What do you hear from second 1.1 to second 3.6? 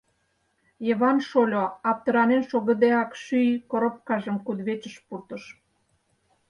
шольо, аптыранен шогыдеак, шӱй